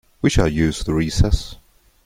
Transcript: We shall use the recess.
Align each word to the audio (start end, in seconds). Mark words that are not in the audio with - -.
We 0.23 0.31
shall 0.31 0.47
use 0.47 0.83
the 0.83 0.95
recess. 0.95 1.57